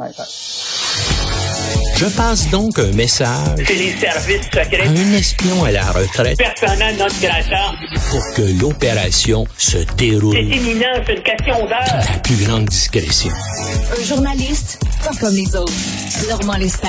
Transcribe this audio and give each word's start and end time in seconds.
Bye 0.00 0.12
bye. 0.16 0.26
Je 1.96 2.06
passe 2.16 2.48
donc 2.48 2.78
un 2.78 2.90
message 2.92 3.28
C'est 3.66 3.74
les 3.74 3.92
services 3.92 4.46
secrets. 4.46 4.86
à 4.86 4.90
un 4.90 5.12
espion 5.12 5.64
à 5.64 5.70
la 5.70 5.84
retraite 5.92 6.38
Personnel 6.38 6.96
non 6.96 7.06
grata. 7.20 7.72
pour 8.08 8.22
que 8.34 8.42
l'opération 8.62 9.44
se 9.58 9.72
C'est 9.78 9.96
déroule 9.96 10.38
imminent, 10.38 10.86
c'est 11.06 11.16
une 11.16 11.22
question 11.22 11.66
d'heure. 11.66 11.84
la 12.12 12.18
plus 12.20 12.36
grande 12.46 12.64
discrétion. 12.64 13.30
Un 13.98 14.02
journaliste, 14.02 14.80
pas 15.04 15.10
comme 15.20 15.34
les 15.34 15.54
autres. 15.54 15.72
Normand 16.30 16.56
Lester. 16.56 16.88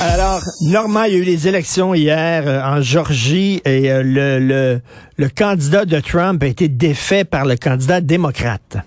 Alors, 0.00 0.40
Normand, 0.62 1.04
il 1.04 1.12
y 1.12 1.16
a 1.16 1.18
eu 1.18 1.24
les 1.24 1.46
élections 1.48 1.94
hier 1.94 2.44
euh, 2.46 2.62
en 2.62 2.80
Georgie 2.80 3.60
et 3.66 3.92
euh, 3.92 4.02
le, 4.02 4.38
le, 4.40 4.80
le 5.18 5.28
candidat 5.28 5.84
de 5.84 6.00
Trump 6.00 6.42
a 6.42 6.46
été 6.46 6.68
défait 6.68 7.24
par 7.24 7.44
le 7.44 7.56
candidat 7.56 8.00
démocrate. 8.00 8.78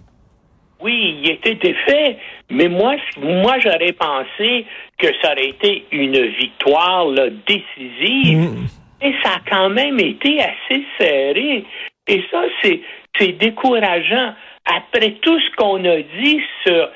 Oui, 0.79 1.17
il 1.23 1.31
était 1.31 1.55
défait, 1.55 2.17
mais 2.51 2.67
moi, 2.67 2.95
moi 3.17 3.57
j'aurais 3.59 3.93
pensé 3.93 4.65
que 4.97 5.07
ça 5.21 5.31
aurait 5.31 5.49
été 5.49 5.85
une 5.91 6.19
victoire 6.27 7.07
là, 7.07 7.29
décisive. 7.47 8.69
Et 9.01 9.13
ça 9.23 9.35
a 9.35 9.49
quand 9.49 9.69
même 9.69 9.99
été 9.99 10.39
assez 10.39 10.83
serré. 10.99 11.65
Et 12.07 12.23
ça, 12.31 12.43
c'est, 12.63 12.81
décourageant. 13.33 14.33
Après 14.65 15.11
tout 15.21 15.39
ce 15.39 15.55
qu'on 15.55 15.83
a 15.85 15.97
dit 15.97 16.41
sur, 16.65 16.89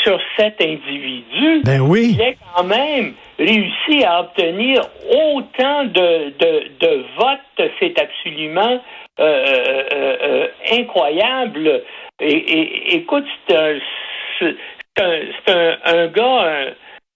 sur 0.00 0.20
cet 0.36 0.60
individu, 0.62 1.60
Ben 1.64 1.80
oui. 1.80 2.14
il 2.14 2.22
a 2.22 2.32
quand 2.54 2.64
même 2.64 3.14
réussi 3.38 4.04
à 4.04 4.20
obtenir 4.20 4.80
autant 5.10 5.84
de, 5.84 6.30
de, 6.38 6.68
de 6.80 7.04
votes. 7.18 7.70
C'est 7.80 7.98
absolument 8.00 8.80
incroyable. 10.72 11.82
Et, 12.20 12.32
et- 12.32 12.94
écoute, 12.96 13.26
c'est 13.48 13.56
un, 13.56 13.78
c'est 14.38 14.56
un, 15.02 15.20
un- 15.54 15.76
un 15.84 16.06
gars, 16.08 16.40
un- 16.40 16.72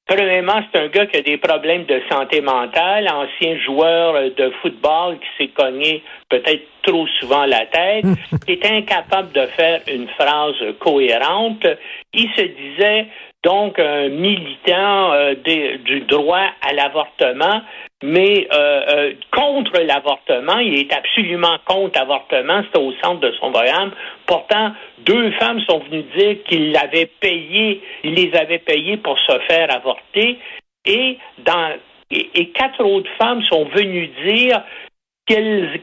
premièrement, 0.06 0.60
c'est 0.72 0.80
un 0.80 0.88
gars 0.88 1.06
qui 1.06 1.16
a 1.18 1.22
des 1.22 1.36
problèmes 1.38 1.84
de 1.84 2.02
santé 2.10 2.40
mentale, 2.40 3.08
ancien 3.08 3.58
joueur 3.58 4.14
euh, 4.16 4.30
de 4.36 4.50
football 4.62 5.18
qui 5.18 5.28
s'est 5.44 5.50
cogné 5.52 6.02
peut-être 6.28 6.64
trop 6.82 7.06
souvent 7.18 7.46
la 7.46 7.66
tête, 7.66 8.04
qui 8.46 8.52
est 8.52 8.66
incapable 8.66 9.32
de 9.32 9.46
faire 9.46 9.80
une 9.88 10.08
phrase 10.08 10.56
cohérente. 10.78 11.66
Il 12.12 12.28
se 12.36 12.42
disait 12.42 13.06
donc 13.42 13.78
un 13.78 14.08
militant 14.08 15.12
euh, 15.12 15.34
du 15.34 16.00
droit 16.02 16.46
à 16.60 16.72
l'avortement, 16.72 17.62
mais 18.02 18.46
euh, 18.52 18.82
euh, 18.88 19.12
contre 19.32 19.80
l'avortement. 19.80 20.58
Il 20.58 20.78
est 20.78 20.92
absolument 20.92 21.56
contre 21.64 21.98
l'avortement. 21.98 22.62
C'était 22.64 22.84
au 22.84 22.92
centre 23.02 23.20
de 23.20 23.32
son 23.40 23.50
programme. 23.50 23.92
Pourtant, 24.26 24.72
deux 25.00 25.30
femmes 25.32 25.60
sont 25.68 25.80
venues 25.80 26.04
dire 26.16 26.36
qu'il 26.44 26.72
l'avait 26.72 27.10
payé, 27.20 27.82
il 28.04 28.14
les 28.14 28.34
avait 28.36 28.58
payées 28.58 28.98
pour 28.98 29.18
se 29.18 29.38
faire 29.48 29.74
avorter. 29.74 30.38
Et 30.86 31.18
dans 31.38 31.72
et, 32.10 32.28
et 32.34 32.48
quatre 32.50 32.84
autres 32.84 33.10
femmes 33.18 33.42
sont 33.44 33.66
venues 33.66 34.10
dire 34.24 34.62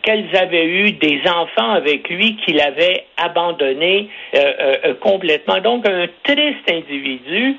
qu'elles 0.01 0.29
avaient 0.35 0.65
eu 0.65 0.91
des 0.93 1.21
enfants 1.27 1.71
avec 1.71 2.09
lui 2.09 2.35
qu'il 2.37 2.59
avait 2.59 3.05
abandonné 3.17 4.09
euh, 4.35 4.39
euh, 4.39 4.75
euh, 4.85 4.93
complètement. 4.95 5.59
Donc, 5.61 5.87
un 5.87 6.07
triste 6.23 6.69
individu 6.69 7.55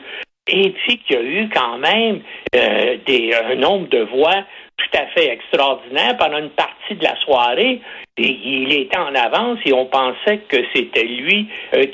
et 0.51 0.71
puis 0.71 0.99
qu'il 0.99 1.17
y 1.17 1.19
a 1.19 1.23
eu 1.23 1.49
quand 1.49 1.79
même 1.79 2.21
un 2.55 3.55
nombre 3.57 3.89
de 3.89 4.01
voix 4.01 4.45
tout 4.77 4.99
à 4.99 5.07
fait 5.09 5.31
extraordinaire 5.31 6.17
pendant 6.17 6.39
une 6.39 6.51
partie 6.51 6.95
de 6.95 7.05
la 7.05 7.17
soirée. 7.17 7.81
Il 8.17 8.73
était 8.73 8.97
en 8.97 9.15
avance 9.15 9.59
et 9.67 9.73
on 9.73 9.87
pensait 9.87 10.39
que 10.49 10.57
c'était 10.75 11.05
lui 11.05 11.49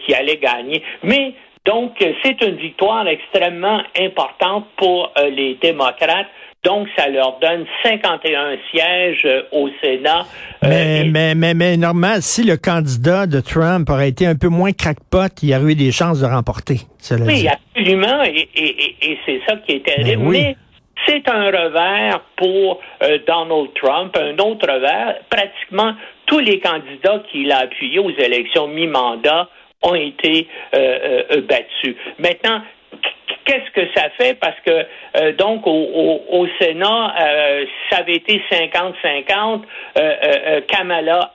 qui 0.05 0.15
allait 0.15 0.37
gagner. 0.37 0.83
Mais 1.03 1.33
donc, 1.65 1.97
c'est 2.23 2.41
une 2.43 2.57
victoire 2.57 3.09
extrêmement 3.09 3.81
importante 3.99 4.67
pour 4.77 5.13
les 5.31 5.55
démocrates. 5.55 6.29
Donc, 6.65 6.89
ça 6.97 7.09
leur 7.09 7.39
donne 7.41 7.67
51 7.85 8.57
sièges 8.71 9.23
euh, 9.27 9.43
au 9.53 9.69
Sénat. 9.83 10.21
Euh, 10.65 10.69
Mais, 10.69 11.01
et- 11.07 11.11
mais, 11.11 11.35
mais, 11.35 11.55
mais 11.55 11.77
normal, 11.77 12.23
si 12.23 12.43
le 12.43 12.57
candidat 12.57 13.27
de 13.27 13.41
Trump 13.41 13.89
aurait 13.91 14.09
été 14.09 14.27
un 14.27 14.35
peu 14.35 14.49
moins 14.49 14.73
crackpot, 14.73 15.29
il 15.43 15.51
y 15.51 15.55
aurait 15.55 15.73
eu 15.73 15.75
des 15.75 15.93
chances 15.93 16.21
de 16.21 16.27
remporter. 16.27 16.81
Cela 16.99 17.25
Oui, 17.27 17.35
dit. 17.43 17.49
absolument, 17.49 18.23
et, 18.25 18.49
et, 18.55 18.85
et, 18.85 18.97
et 19.13 19.19
c'est 19.27 19.41
ça 19.47 19.57
qui 19.57 19.73
est 19.73 19.85
terrible. 19.85 20.23
Ben 20.23 20.27
oui. 20.29 20.39
Mais 20.41 20.57
c'est 21.07 21.29
un 21.29 21.47
revers 21.47 22.21
pour 22.37 22.81
euh, 23.03 23.19
Donald 23.27 23.69
Trump, 23.75 24.17
un 24.19 24.39
autre 24.39 24.67
revers. 24.67 25.17
Pratiquement 25.29 25.93
tous 26.27 26.39
les 26.39 26.61
candidats 26.61 27.23
qu'il 27.31 27.53
a 27.53 27.59
appuyés 27.59 27.99
aux 27.99 28.11
élections 28.11 28.69
mi-mandat 28.69 29.49
ont 29.83 29.95
été 29.95 30.49
euh, 30.75 30.79
euh, 30.79 31.23
euh, 31.33 31.41
battus. 31.43 31.95
Maintenant, 32.19 32.63
qu'est-ce 33.45 33.71
que 33.71 33.87
ça 33.95 34.11
fait? 34.19 34.35
Parce 34.35 34.59
que, 34.67 34.87
euh, 35.17 35.33
donc, 35.33 35.67
au, 35.67 35.71
au, 35.71 36.25
au 36.31 36.47
Sénat, 36.61 37.15
euh, 37.21 37.65
ça 37.91 37.99
avait 37.99 38.17
été 38.17 38.43
50-50, 38.51 39.63
euh, 39.97 40.01
euh, 40.01 40.15
euh, 40.47 40.61
Kamala 40.67 41.33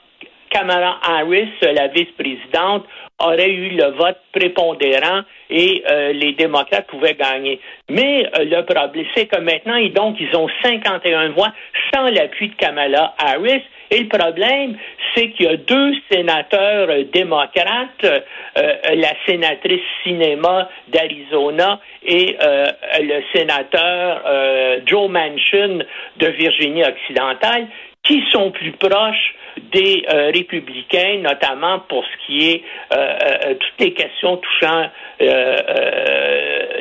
Kamala 0.49 0.97
Harris, 1.03 1.51
la 1.61 1.89
vice-présidente, 1.89 2.83
aurait 3.19 3.51
eu 3.51 3.69
le 3.69 3.91
vote 3.91 4.17
prépondérant 4.31 5.21
et 5.51 5.83
euh, 5.91 6.11
les 6.11 6.33
démocrates 6.33 6.87
pouvaient 6.87 7.13
gagner. 7.13 7.59
Mais 7.87 8.23
le 8.39 8.61
problème, 8.61 9.05
c'est 9.15 9.27
que 9.27 9.39
maintenant, 9.39 9.75
ils, 9.75 9.93
donc, 9.93 10.17
ils 10.19 10.35
ont 10.35 10.47
51 10.63 11.29
voix 11.33 11.53
sans 11.93 12.05
l'appui 12.09 12.49
de 12.49 12.55
Kamala 12.55 13.13
Harris. 13.19 13.61
Et 13.91 14.01
le 14.01 14.07
problème, 14.07 14.77
c'est 15.15 15.31
qu'il 15.31 15.45
y 15.45 15.49
a 15.49 15.57
deux 15.57 15.93
sénateurs 16.11 16.89
euh, 16.89 17.03
démocrates, 17.11 18.03
euh, 18.03 18.19
euh, 18.57 18.73
la 18.95 19.13
sénatrice 19.25 19.81
cinéma 20.03 20.69
d'Arizona 20.89 21.79
et 22.03 22.37
euh, 22.41 22.65
le 23.01 23.21
sénateur 23.33 24.21
euh, 24.25 24.79
Joe 24.85 25.09
Manchin 25.09 25.79
de 26.17 26.27
Virginie-Occidentale, 26.27 27.67
qui 28.03 28.23
sont 28.31 28.51
plus 28.51 28.71
proches 28.71 29.35
des 29.71 30.05
euh, 30.09 30.31
républicains, 30.33 31.17
notamment 31.21 31.79
pour 31.79 32.05
ce 32.05 32.25
qui 32.25 32.49
est 32.49 32.63
euh, 32.93 32.97
euh, 32.97 33.53
toutes 33.55 33.79
les 33.79 33.93
questions 33.93 34.37
touchant 34.37 34.89
euh, 35.21 35.57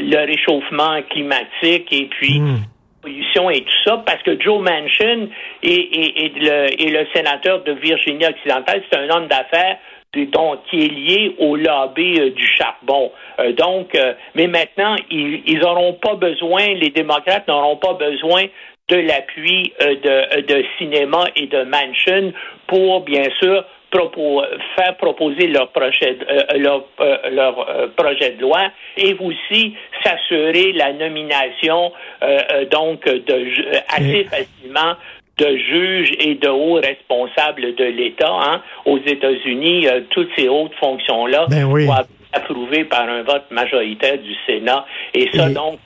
le 0.01 0.27
réchauffement 0.27 1.03
climatique 1.11 1.93
et 1.93 2.07
puis 2.07 2.41
Hmm. 2.41 2.78
Pollution 3.03 3.51
et 3.51 3.61
tout 3.61 3.83
ça, 3.85 4.03
parce 4.07 4.23
que 4.23 4.41
Joe 4.41 4.61
Manchin 4.61 5.29
et, 5.63 5.73
et, 5.73 6.27
et 6.27 6.91
le, 6.91 7.07
sénateur 7.15 7.63
de 7.63 7.73
Virginie-Occidentale, 7.73 8.83
c'est 8.91 8.99
un 8.99 9.11
homme 9.11 9.29
d'affaires 9.29 9.79
qui 10.13 10.85
est 10.85 10.89
lié 10.89 11.35
au 11.39 11.57
lobby 11.57 12.19
euh, 12.19 12.31
du 12.31 12.47
charbon. 12.57 13.13
Euh, 13.39 13.53
donc, 13.53 13.95
euh, 13.95 14.15
mais 14.35 14.47
maintenant, 14.47 14.97
ils 15.11 15.59
n'auront 15.59 15.95
pas 15.95 16.15
besoin, 16.15 16.67
les 16.75 16.91
démocrates 16.91 17.47
n'auront 17.47 17.77
pas 17.77 17.95
besoin 17.95 18.45
de 18.89 18.97
l'appui 18.97 19.75
de, 19.81 20.41
de 20.41 20.65
cinéma 20.79 21.27
et 21.37 21.47
de 21.47 21.63
Manchin 21.65 22.33
pour, 22.67 23.03
bien 23.03 23.25
sûr, 23.39 23.65
propo- 23.91 24.45
faire 24.77 24.97
proposer 24.97 25.47
leur 25.49 25.69
projet, 25.71 26.15
de- 26.15 26.27
euh, 26.29 26.59
leur, 26.59 26.85
euh, 27.01 27.17
leur 27.31 27.69
euh, 27.69 27.87
projet 27.97 28.31
de 28.31 28.41
loi 28.43 28.71
et 28.97 29.15
aussi 29.21 29.75
s'assurer 30.05 30.73
la 30.73 30.93
nomination 30.93 31.93
euh, 32.23 32.39
euh, 32.53 32.65
donc 32.67 33.05
de 33.05 33.33
euh, 33.33 33.81
assez 33.89 34.25
facilement 34.25 34.95
de 35.39 35.57
juges 35.57 36.13
et 36.19 36.35
de 36.35 36.49
hauts 36.49 36.81
responsables 36.81 37.75
de 37.77 37.85
l'État. 37.85 38.33
Hein. 38.33 38.61
Aux 38.87 38.99
États-Unis, 38.99 39.87
euh, 39.87 40.01
toutes 40.11 40.31
ces 40.37 40.49
hautes 40.49 40.75
fonctions-là 40.81 41.47
Ben 41.49 41.65
oui. 41.65 41.87
approuvées 42.33 42.85
par 42.85 43.09
un 43.09 43.23
vote 43.23 43.45
majoritaire 43.51 44.19
du 44.19 44.35
Sénat. 44.47 44.85
Et 45.15 45.31
ça, 45.33 45.49
Et- 45.49 45.55
donc, 45.55 45.79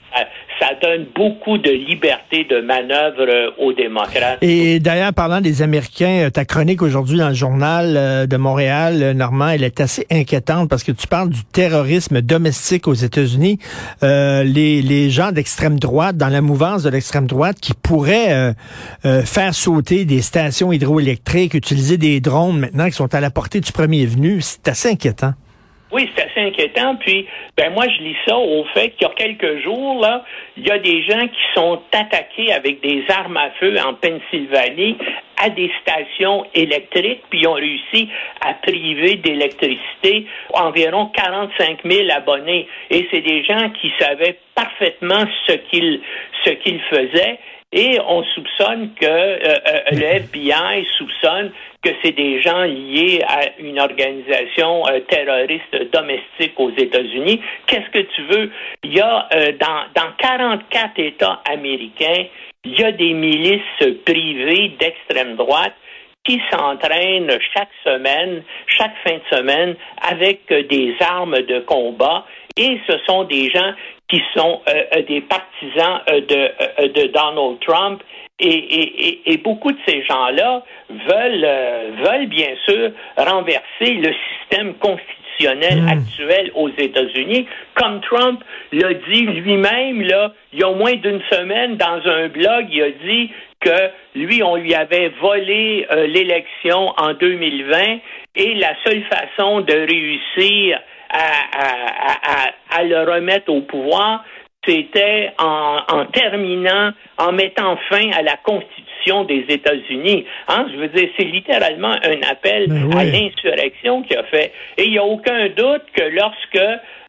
ça, 0.59 0.69
donne 0.81 1.05
beaucoup 1.15 1.57
de 1.57 1.69
liberté 1.69 2.45
de 2.49 2.61
manœuvre 2.61 3.25
euh, 3.27 3.51
aux 3.57 3.73
démocrates. 3.73 4.39
Et 4.41 4.79
d'ailleurs, 4.79 5.13
parlant 5.13 5.41
des 5.41 5.61
Américains, 5.61 6.25
euh, 6.25 6.29
ta 6.29 6.45
chronique 6.45 6.81
aujourd'hui 6.81 7.17
dans 7.17 7.29
le 7.29 7.35
journal 7.35 7.93
euh, 7.95 8.25
de 8.25 8.37
Montréal, 8.37 9.13
Normand, 9.15 9.49
elle 9.49 9.63
est 9.63 9.79
assez 9.79 10.05
inquiétante 10.11 10.69
parce 10.69 10.83
que 10.83 10.91
tu 10.91 11.07
parles 11.07 11.29
du 11.29 11.43
terrorisme 11.45 12.21
domestique 12.21 12.87
aux 12.87 12.93
États-Unis. 12.93 13.59
Euh, 14.03 14.43
les, 14.43 14.81
les 14.81 15.09
gens 15.09 15.31
d'extrême 15.31 15.79
droite, 15.79 16.17
dans 16.17 16.29
la 16.29 16.41
mouvance 16.41 16.83
de 16.83 16.89
l'extrême 16.89 17.27
droite, 17.27 17.57
qui 17.59 17.73
pourraient 17.73 18.33
euh, 18.33 18.53
euh, 19.05 19.21
faire 19.23 19.53
sauter 19.53 20.05
des 20.05 20.21
stations 20.21 20.71
hydroélectriques, 20.71 21.53
utiliser 21.53 21.97
des 21.97 22.19
drones 22.19 22.59
maintenant 22.59 22.85
qui 22.85 22.93
sont 22.93 23.13
à 23.13 23.19
la 23.19 23.29
portée 23.29 23.59
du 23.59 23.71
premier 23.71 24.05
venu, 24.05 24.41
c'est 24.41 24.67
assez 24.67 24.89
inquiétant. 24.89 25.33
Oui, 25.93 26.09
c'est 26.15 26.23
assez 26.23 26.47
inquiétant. 26.47 26.95
Puis, 26.95 27.27
ben 27.55 27.71
moi, 27.71 27.85
je 27.87 28.03
lis 28.03 28.15
ça 28.27 28.35
au 28.35 28.63
fait 28.73 28.89
qu'il 28.91 29.07
y 29.07 29.11
a 29.11 29.13
quelques 29.13 29.61
jours, 29.63 30.01
là, 30.01 30.25
il 30.57 30.67
y 30.67 30.71
a 30.71 30.79
des 30.79 31.03
gens 31.03 31.27
qui 31.27 31.41
sont 31.53 31.79
attaqués 31.91 32.51
avec 32.51 32.81
des 32.81 33.05
armes 33.09 33.37
à 33.37 33.51
feu 33.59 33.75
en 33.85 33.93
Pennsylvanie 33.93 34.97
à 35.37 35.49
des 35.49 35.71
stations 35.81 36.45
électriques, 36.53 37.21
puis 37.29 37.41
ils 37.41 37.47
ont 37.47 37.53
réussi 37.53 38.09
à 38.41 38.53
priver 38.53 39.15
d'électricité 39.15 40.25
environ 40.53 41.07
45 41.07 41.79
000 41.85 42.09
abonnés. 42.11 42.67
Et 42.89 43.07
c'est 43.11 43.21
des 43.21 43.43
gens 43.43 43.69
qui 43.81 43.91
savaient 43.99 44.37
parfaitement 44.55 45.25
ce 45.47 45.53
qu'ils 45.53 46.01
ce 46.43 46.49
qu'ils 46.51 46.81
faisaient. 46.89 47.39
Et 47.73 47.99
on 48.07 48.23
soupçonne 48.23 48.93
que 48.93 49.05
euh, 49.05 49.37
euh, 49.45 49.79
le 49.91 50.03
FBI 50.03 50.85
soupçonne 50.97 51.51
que 51.81 51.89
c'est 52.01 52.11
des 52.11 52.39
gens 52.41 52.63
liés 52.63 53.19
à 53.27 53.59
une 53.59 53.79
organisation 53.79 54.87
euh, 54.87 54.99
terroriste 55.01 55.91
domestique 55.91 56.53
aux 56.57 56.71
États-Unis. 56.71 57.41
Qu'est-ce 57.65 57.89
que 57.89 58.05
tu 58.15 58.21
veux? 58.29 58.51
Il 58.83 58.93
y 58.93 59.01
a 59.01 59.27
dans, 59.59 59.85
dans 59.95 60.11
44 60.17 60.99
États 60.99 61.41
américains, 61.51 62.25
il 62.63 62.79
y 62.79 62.83
a 62.83 62.91
des 62.91 63.13
milices 63.13 63.61
privées 64.05 64.75
d'extrême 64.79 65.35
droite 65.35 65.73
qui 66.25 66.41
s'entraînent 66.51 67.37
chaque 67.53 67.71
semaine, 67.83 68.43
chaque 68.67 68.95
fin 69.05 69.15
de 69.15 69.37
semaine, 69.37 69.75
avec 70.01 70.47
des 70.47 70.95
armes 71.01 71.41
de 71.41 71.59
combat. 71.59 72.25
Et 72.57 72.79
ce 72.87 72.97
sont 73.07 73.23
des 73.23 73.49
gens 73.49 73.73
qui 74.09 74.21
sont 74.35 74.61
euh, 74.67 74.83
euh, 74.95 75.01
des 75.03 75.21
partisans 75.21 76.01
euh, 76.09 76.21
de, 76.21 76.87
de 76.87 77.07
Donald 77.07 77.59
Trump. 77.61 78.03
Et, 78.39 78.47
et, 78.47 79.31
et, 79.31 79.37
beaucoup 79.37 79.71
de 79.71 79.77
ces 79.87 80.03
gens-là 80.03 80.63
veulent, 80.89 81.47
veulent 82.03 82.27
bien 82.27 82.55
sûr 82.67 82.91
renverser 83.15 83.93
le 83.93 84.11
système 84.11 84.73
constitutionnel 84.75 85.81
hmm. 85.81 85.87
actuel 85.87 86.51
aux 86.55 86.69
États-Unis, 86.69 87.47
comme 87.75 88.01
Trump 88.01 88.43
l'a 88.71 88.93
dit 88.93 89.21
lui-même 89.21 90.01
là, 90.01 90.33
il 90.51 90.59
y 90.59 90.63
a 90.63 90.71
moins 90.71 90.95
d'une 90.95 91.21
semaine 91.31 91.77
dans 91.77 92.01
un 92.05 92.27
blog, 92.27 92.67
il 92.71 92.81
a 92.81 92.89
dit 92.89 93.31
que 93.63 93.89
lui, 94.15 94.43
on 94.43 94.55
lui 94.55 94.75
avait 94.75 95.09
volé 95.21 95.87
l'élection 96.07 96.93
en 96.97 97.13
2020 97.13 97.99
et 98.35 98.55
la 98.55 98.73
seule 98.85 99.03
façon 99.03 99.61
de 99.61 99.73
réussir 99.73 100.79
à, 101.13 102.83
le 102.83 103.03
remettre 103.03 103.51
au 103.51 103.61
pouvoir, 103.61 104.23
c'était 104.65 105.31
en, 105.39 106.05
terminant, 106.11 106.91
en 107.17 107.31
mettant 107.31 107.77
fin 107.89 108.09
à 108.11 108.21
la 108.21 108.37
Constitution 108.37 109.25
des 109.25 109.45
États-Unis. 109.49 110.25
Hein? 110.47 110.67
Je 110.71 110.77
veux 110.77 110.87
dire, 110.87 111.09
c'est 111.17 111.25
littéralement 111.25 111.91
un 111.91 112.21
appel 112.29 112.67
ben 112.69 112.97
à 112.97 113.03
l'insurrection 113.03 114.03
qu'il 114.03 114.17
a 114.17 114.23
fait. 114.23 114.53
Et 114.77 114.85
il 114.85 114.91
n'y 114.91 114.97
a 114.97 115.03
aucun 115.03 115.49
doute 115.49 115.83
que 115.93 116.03
lorsque, 116.03 116.55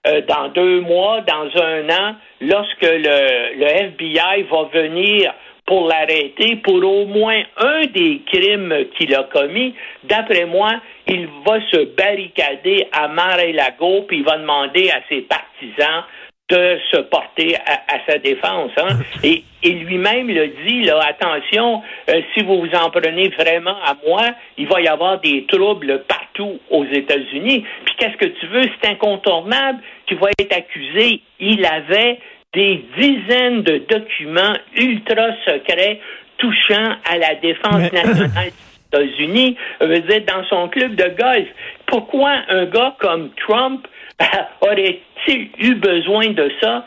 euh, 0.06 0.20
dans 0.28 0.48
deux 0.48 0.80
mois, 0.80 1.20
dans 1.20 1.62
un 1.62 1.88
an, 1.90 2.16
lorsque 2.40 2.82
le, 2.82 3.58
le 3.58 3.66
FBI 3.66 4.42
va 4.50 4.64
venir 4.72 5.32
pour 5.66 5.88
l'arrêter 5.88 6.56
pour 6.56 6.84
au 6.84 7.06
moins 7.06 7.42
un 7.56 7.82
des 7.86 8.20
crimes 8.26 8.74
qu'il 8.96 9.14
a 9.14 9.24
commis, 9.24 9.74
d'après 10.04 10.44
moi, 10.44 10.72
il 11.06 11.28
va 11.46 11.60
se 11.70 11.84
barricader 11.96 12.86
à 12.92 13.08
Mar-et-Lago, 13.08 14.02
puis 14.08 14.18
il 14.18 14.24
va 14.24 14.38
demander 14.38 14.90
à 14.90 15.00
ses 15.08 15.22
partisans 15.22 16.04
de 16.50 16.78
se 16.90 16.98
porter 16.98 17.56
à, 17.56 17.98
sa 18.06 18.18
défense. 18.18 18.70
Hein? 18.76 18.98
Et, 19.24 19.44
lui-même 19.62 20.28
le 20.28 20.48
dit, 20.66 20.82
là, 20.82 21.00
attention, 21.08 21.82
euh, 22.10 22.20
si 22.34 22.44
vous 22.44 22.60
vous 22.60 22.74
en 22.74 22.90
prenez 22.90 23.28
vraiment 23.30 23.76
à 23.82 23.96
moi, 24.06 24.22
il 24.58 24.66
va 24.66 24.82
y 24.82 24.88
avoir 24.88 25.20
des 25.20 25.46
troubles 25.46 26.04
partout 26.06 26.60
aux 26.70 26.84
États-Unis. 26.84 27.64
Puis 27.86 27.94
qu'est-ce 27.96 28.16
que 28.18 28.26
tu 28.26 28.46
veux? 28.48 28.68
C'est 28.82 28.90
incontournable. 28.90 29.80
Tu 30.04 30.16
vas 30.16 30.28
être 30.38 30.54
accusé. 30.54 31.22
Il 31.40 31.64
avait 31.64 32.18
des 32.54 32.84
dizaines 32.96 33.62
de 33.62 33.78
documents 33.88 34.54
ultra 34.76 35.28
secrets 35.46 36.00
touchant 36.38 36.96
à 37.08 37.18
la 37.18 37.34
défense 37.36 37.92
nationale 37.92 38.50
des 38.92 38.98
États-Unis, 38.98 39.56
dire 39.80 40.22
dans 40.26 40.44
son 40.48 40.68
club 40.68 40.94
de 40.94 41.08
golf. 41.16 41.48
Pourquoi 41.86 42.32
un 42.48 42.66
gars 42.66 42.96
comme 42.98 43.30
Trump 43.46 43.86
aurait-il 44.60 45.48
eu 45.58 45.74
besoin 45.74 46.28
de 46.28 46.50
ça? 46.60 46.84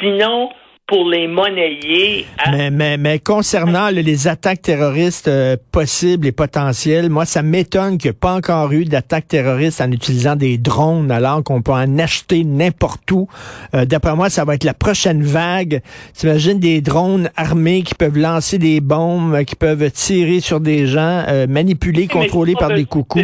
Sinon, 0.00 0.50
pour 0.86 1.08
les 1.08 1.26
monnayer. 1.26 2.26
Mais, 2.50 2.70
mais, 2.70 2.96
mais 2.98 3.18
concernant 3.18 3.88
les 3.88 4.28
attaques 4.28 4.60
terroristes 4.60 5.28
euh, 5.28 5.56
possibles 5.72 6.26
et 6.26 6.32
potentielles, 6.32 7.08
moi, 7.08 7.24
ça 7.24 7.42
m'étonne 7.42 7.96
qu'il 7.96 8.10
n'y 8.10 8.16
ait 8.16 8.18
pas 8.18 8.34
encore 8.34 8.70
eu 8.72 8.84
d'attaques 8.84 9.28
terroristes 9.28 9.80
en 9.80 9.90
utilisant 9.90 10.36
des 10.36 10.58
drones 10.58 11.10
alors 11.10 11.42
qu'on 11.42 11.62
peut 11.62 11.72
en 11.72 11.98
acheter 11.98 12.44
n'importe 12.44 13.10
où. 13.10 13.28
Euh, 13.74 13.86
d'après 13.86 14.14
moi, 14.14 14.28
ça 14.28 14.44
va 14.44 14.56
être 14.56 14.64
la 14.64 14.74
prochaine 14.74 15.22
vague. 15.22 15.80
T'imagines 16.12 16.60
des 16.60 16.82
drones 16.82 17.30
armés 17.34 17.82
qui 17.82 17.94
peuvent 17.94 18.18
lancer 18.18 18.58
des 18.58 18.82
bombes, 18.82 19.42
qui 19.44 19.56
peuvent 19.56 19.90
tirer 19.90 20.40
sur 20.40 20.60
des 20.60 20.86
gens, 20.86 21.24
euh, 21.28 21.46
manipulés, 21.46 22.08
contrôlés 22.08 22.56
par 22.58 22.68
des 22.68 22.84
coucous. 22.84 23.20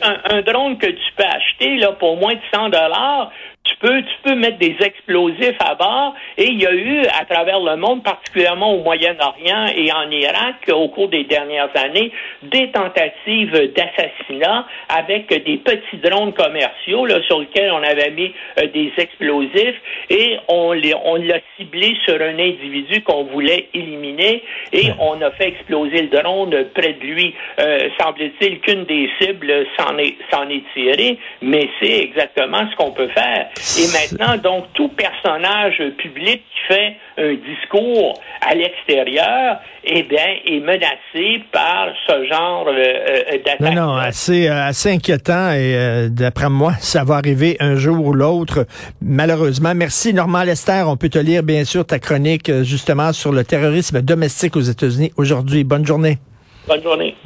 Un, 0.00 0.36
un, 0.36 0.42
drone 0.42 0.78
que 0.78 0.86
tu 0.86 1.12
peux 1.16 1.24
acheter 1.24 1.76
là, 1.78 1.92
pour 1.98 2.16
moins 2.18 2.34
de 2.34 2.40
100 2.54 2.68
dollars, 2.68 3.32
tu 3.70 3.76
peux, 3.76 4.02
tu 4.02 4.14
peux 4.24 4.34
mettre 4.34 4.58
des 4.58 4.76
explosifs 4.80 5.58
à 5.60 5.74
bord. 5.74 6.14
Et 6.36 6.48
il 6.48 6.60
y 6.60 6.66
a 6.66 6.72
eu, 6.72 7.02
à 7.20 7.24
travers 7.24 7.60
le 7.60 7.76
monde, 7.76 8.02
particulièrement 8.02 8.74
au 8.74 8.82
Moyen-Orient 8.82 9.66
et 9.74 9.92
en 9.92 10.10
Irak, 10.10 10.56
au 10.72 10.88
cours 10.88 11.08
des 11.08 11.24
dernières 11.24 11.70
années, 11.76 12.12
des 12.42 12.70
tentatives 12.70 13.72
d'assassinat 13.74 14.66
avec 14.88 15.28
des 15.28 15.56
petits 15.58 15.98
drones 16.02 16.32
commerciaux 16.32 17.06
là, 17.06 17.22
sur 17.26 17.40
lesquels 17.40 17.70
on 17.72 17.82
avait 17.82 18.10
mis 18.10 18.32
euh, 18.58 18.66
des 18.68 18.92
explosifs 18.96 19.76
et 20.08 20.38
on 20.48 20.70
on 21.04 21.16
l'a 21.16 21.38
ciblé 21.56 21.96
sur 22.04 22.14
un 22.14 22.38
individu 22.38 23.02
qu'on 23.02 23.24
voulait 23.24 23.68
éliminer 23.74 24.42
et 24.72 24.90
on 24.98 25.20
a 25.20 25.30
fait 25.32 25.48
exploser 25.48 26.02
le 26.02 26.08
drone 26.08 26.64
près 26.74 26.94
de 26.94 27.04
lui. 27.04 27.34
Euh, 27.60 27.88
semble-t-il 28.00 28.60
qu'une 28.60 28.84
des 28.84 29.10
cibles 29.20 29.66
s'en 29.78 29.96
est, 29.98 30.16
s'en 30.32 30.48
est 30.48 30.62
tirée, 30.74 31.18
mais 31.42 31.68
c'est 31.80 31.98
exactement 31.98 32.68
ce 32.70 32.76
qu'on 32.76 32.92
peut 32.92 33.08
faire. 33.08 33.48
Et 33.78 33.86
maintenant, 33.92 34.36
donc, 34.36 34.66
tout 34.74 34.88
personnage 34.88 35.82
public 35.98 36.42
qui 36.42 36.74
fait 36.74 36.96
un 37.18 37.34
discours 37.34 38.20
à 38.40 38.54
l'extérieur, 38.54 39.58
eh 39.84 40.02
bien, 40.04 40.26
est 40.46 40.60
menacé 40.60 41.42
par 41.52 41.88
ce 42.06 42.26
genre 42.26 42.66
euh, 42.68 42.72
euh, 42.74 43.38
d'attaque. 43.44 43.74
Non, 43.74 43.86
non, 43.86 43.96
assez, 43.96 44.48
euh, 44.48 44.64
assez 44.64 44.90
inquiétant 44.90 45.52
et 45.52 46.08
d'après 46.10 46.48
moi, 46.48 46.72
ça 46.80 47.04
va 47.04 47.16
arriver 47.16 47.56
un 47.60 47.76
jour 47.76 48.06
ou 48.06 48.12
l'autre, 48.12 48.66
malheureusement. 49.02 49.74
Merci, 49.74 50.14
Normand 50.14 50.42
Lester. 50.42 50.84
On 50.86 50.96
peut 50.96 51.08
te 51.08 51.18
lire, 51.18 51.42
bien 51.42 51.64
sûr, 51.64 51.84
ta 51.84 51.98
chronique 51.98 52.50
justement 52.62 53.12
sur 53.12 53.32
le 53.32 53.44
terrorisme 53.44 54.00
domestique 54.00 54.56
aux 54.56 54.60
États-Unis 54.60 55.12
aujourd'hui. 55.16 55.64
Bonne 55.64 55.86
journée. 55.86 56.18
Bonne 56.66 56.82
journée. 56.82 57.16